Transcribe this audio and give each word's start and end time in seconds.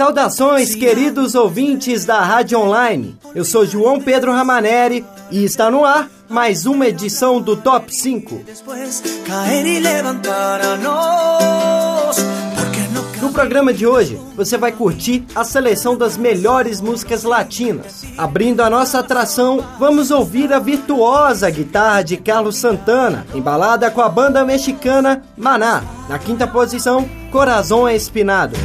Saudações, 0.00 0.74
queridos 0.74 1.34
ouvintes 1.34 2.06
da 2.06 2.22
Rádio 2.22 2.58
Online. 2.58 3.18
Eu 3.34 3.44
sou 3.44 3.66
João 3.66 4.00
Pedro 4.00 4.32
Ramaneri 4.32 5.04
e 5.30 5.44
está 5.44 5.70
no 5.70 5.84
ar 5.84 6.08
mais 6.26 6.64
uma 6.64 6.86
edição 6.86 7.38
do 7.38 7.54
Top 7.54 7.94
5. 7.94 8.40
No 13.20 13.30
programa 13.30 13.74
de 13.74 13.86
hoje, 13.86 14.18
você 14.34 14.56
vai 14.56 14.72
curtir 14.72 15.22
a 15.34 15.44
seleção 15.44 15.94
das 15.94 16.16
melhores 16.16 16.80
músicas 16.80 17.22
latinas. 17.22 18.02
Abrindo 18.16 18.62
a 18.62 18.70
nossa 18.70 19.00
atração, 19.00 19.62
vamos 19.78 20.10
ouvir 20.10 20.50
a 20.50 20.58
virtuosa 20.58 21.50
guitarra 21.50 22.00
de 22.00 22.16
Carlos 22.16 22.56
Santana, 22.56 23.26
embalada 23.34 23.90
com 23.90 24.00
a 24.00 24.08
banda 24.08 24.46
mexicana 24.46 25.22
Maná. 25.36 25.82
Na 26.08 26.18
quinta 26.18 26.46
posição, 26.46 27.06
Corazón 27.30 27.86
Espinado. 27.86 28.56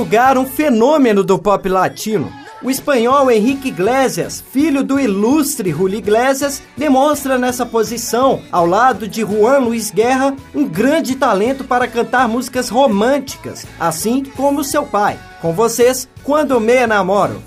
Lugar 0.00 0.38
um 0.38 0.46
fenômeno 0.46 1.22
do 1.22 1.38
pop 1.38 1.68
latino. 1.68 2.32
O 2.62 2.70
espanhol 2.70 3.30
Henrique 3.30 3.68
Iglesias, 3.68 4.42
filho 4.52 4.82
do 4.82 4.98
ilustre 4.98 5.70
Julio 5.70 5.98
Iglesias, 5.98 6.62
demonstra 6.76 7.38
nessa 7.38 7.64
posição, 7.64 8.42
ao 8.50 8.66
lado 8.66 9.06
de 9.06 9.20
Juan 9.20 9.58
Luiz 9.58 9.90
Guerra, 9.90 10.34
um 10.54 10.66
grande 10.66 11.14
talento 11.16 11.64
para 11.64 11.86
cantar 11.86 12.28
músicas 12.28 12.68
românticas, 12.68 13.66
assim 13.78 14.24
como 14.24 14.64
seu 14.64 14.84
pai. 14.84 15.18
Com 15.40 15.52
vocês, 15.52 16.08
Quando 16.24 16.58
Me 16.58 16.74
Enamoro. 16.74 17.40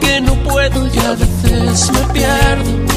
Que 0.00 0.20
no 0.20 0.34
puedo 0.44 0.86
y 0.86 0.98
a 0.98 1.14
veces 1.14 1.90
me 1.92 2.12
pierdo 2.12 2.91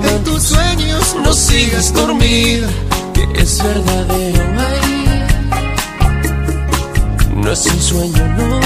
En 0.00 0.24
tus 0.24 0.42
sueños, 0.44 1.16
no 1.24 1.32
sigas 1.32 1.92
dormida, 1.92 2.68
que 3.14 3.42
es 3.42 3.62
verdadero 3.62 4.44
ahí. 4.60 5.26
No 7.34 7.50
es 7.52 7.66
un 7.66 7.80
sueño, 7.80 8.28
no. 8.36 8.60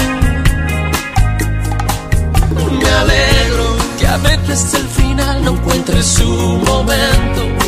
Me 2.79 2.89
alegro 2.89 3.77
que 3.99 4.07
a 4.07 4.17
veces 4.17 4.73
el 4.75 4.87
final 4.87 5.43
no 5.43 5.51
encuentre 5.51 6.03
su 6.03 6.27
momento 6.27 7.62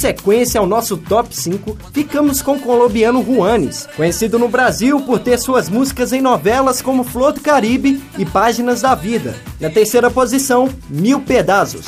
sequência 0.00 0.58
ao 0.58 0.66
nosso 0.66 0.96
top 0.96 1.36
5, 1.36 1.76
ficamos 1.92 2.40
com 2.40 2.52
o 2.52 2.60
colombiano 2.60 3.22
Juanes, 3.22 3.86
conhecido 3.96 4.38
no 4.38 4.48
Brasil 4.48 5.00
por 5.02 5.18
ter 5.18 5.38
suas 5.38 5.68
músicas 5.68 6.12
em 6.12 6.22
novelas 6.22 6.80
como 6.80 7.04
Flor 7.04 7.32
do 7.32 7.40
Caribe 7.40 8.02
e 8.16 8.24
Páginas 8.24 8.80
da 8.80 8.94
Vida. 8.94 9.36
Na 9.60 9.68
terceira 9.68 10.10
posição, 10.10 10.68
Mil 10.88 11.20
Pedaços. 11.20 11.84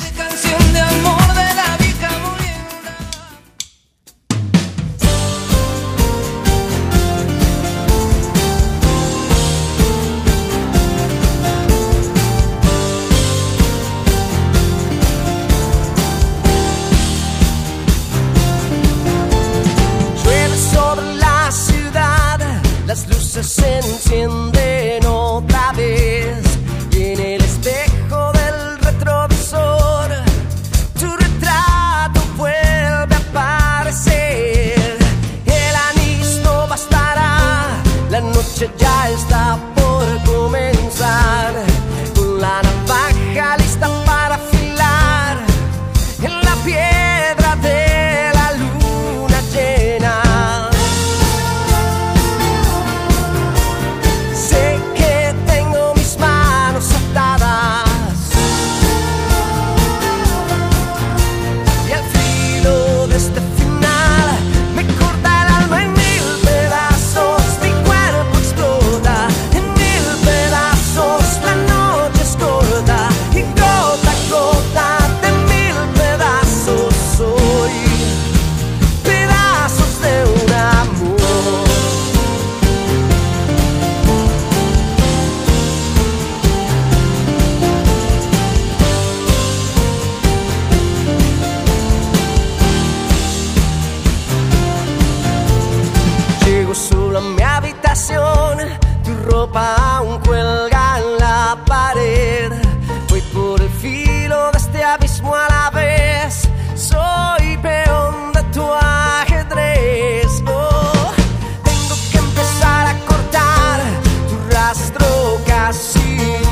assim. 115.73 116.42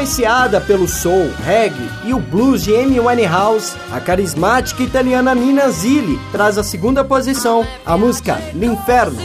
Influenciada 0.00 0.62
pelo 0.62 0.88
soul, 0.88 1.30
reggae 1.44 1.90
e 2.06 2.14
o 2.14 2.18
blues 2.18 2.62
de 2.62 2.74
Amy 2.74 2.98
Winehouse, 2.98 3.76
a 3.92 4.00
carismática 4.00 4.82
italiana 4.82 5.34
Nina 5.34 5.68
Zilli 5.68 6.18
traz 6.32 6.56
a 6.56 6.64
segunda 6.64 7.04
posição, 7.04 7.66
a 7.84 7.98
música 7.98 8.40
L'Inferno. 8.54 9.18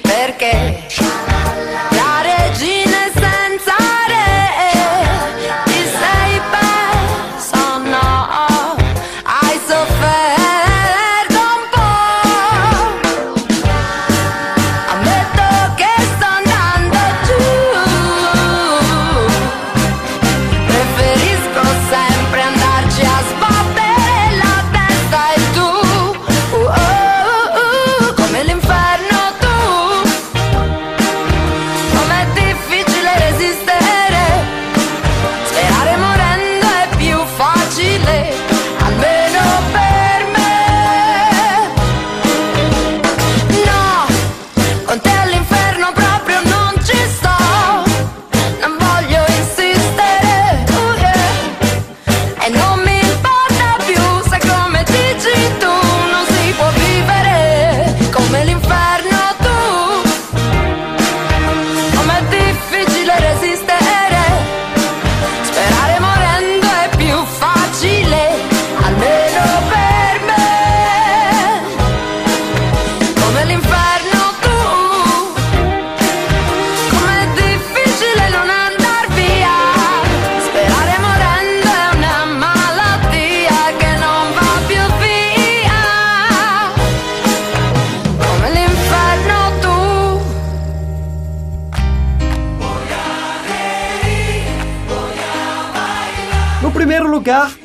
perché. 0.00 0.65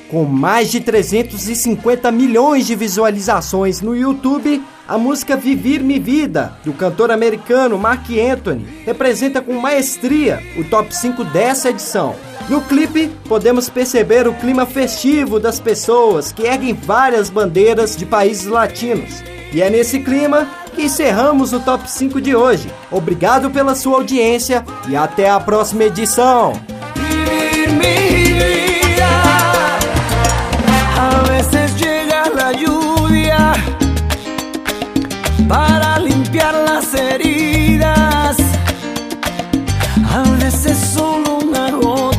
Com 0.10 0.26
mais 0.26 0.70
de 0.70 0.80
350 0.80 2.12
milhões 2.12 2.68
de 2.68 2.76
visualizações 2.76 3.82
no 3.82 3.96
YouTube, 3.96 4.62
a 4.88 4.98
música 4.98 5.36
Vivir 5.36 5.82
Me 5.82 5.98
Vida, 5.98 6.54
do 6.64 6.72
cantor 6.72 7.10
americano 7.10 7.80
Mark 7.80 8.06
Anthony, 8.12 8.68
representa 8.86 9.42
com 9.42 9.54
maestria 9.54 10.44
o 10.56 10.64
top 10.64 10.96
5 10.96 11.24
dessa 11.24 11.70
edição. 11.70 12.16
No 12.48 12.62
clipe, 12.62 13.10
podemos 13.28 13.70
perceber 13.70 14.28
o 14.28 14.34
clima 14.34 14.68
festivo 14.68 15.40
das 15.40 15.60
pessoas 15.60 16.32
que 16.32 16.44
erguem 16.44 16.74
várias 16.74 17.30
bandeiras 17.30 17.96
de 17.96 18.06
países 18.06 18.46
latinos. 18.46 19.24
E 19.52 19.64
é 19.64 19.70
nesse 19.70 20.00
clima 20.00 20.48
que 20.76 20.84
encerramos 20.84 21.54
o 21.54 21.60
top 21.60 21.90
5 21.90 22.22
de 22.22 22.36
hoje. 22.36 22.70
Obrigado 22.92 23.50
pela 23.50 23.74
sua 23.74 23.98
audiência 23.98 24.64
e 24.88 24.96
até 24.96 25.28
a 25.30 25.40
próxima 25.40 25.86
edição. 25.86 26.54
Para 35.52 36.00
limpiar 36.00 36.54
las 36.54 36.94
heridas. 36.94 38.38
A 40.10 40.24
veces 40.40 40.78
solo 40.78 41.40
una 41.40 41.72
gota 41.72 42.11